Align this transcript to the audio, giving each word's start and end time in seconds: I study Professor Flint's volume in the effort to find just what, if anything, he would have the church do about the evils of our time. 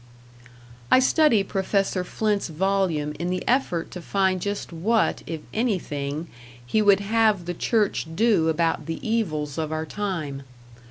I 0.89 0.97
study 0.97 1.43
Professor 1.43 2.03
Flint's 2.03 2.47
volume 2.47 3.13
in 3.19 3.29
the 3.29 3.47
effort 3.47 3.91
to 3.91 4.01
find 4.01 4.41
just 4.41 4.73
what, 4.73 5.21
if 5.27 5.41
anything, 5.53 6.27
he 6.65 6.81
would 6.81 7.01
have 7.01 7.45
the 7.45 7.53
church 7.53 8.07
do 8.15 8.49
about 8.49 8.87
the 8.87 8.97
evils 9.07 9.59
of 9.59 9.71
our 9.71 9.85
time. 9.85 10.41